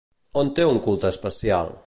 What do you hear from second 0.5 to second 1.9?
té un culte especial?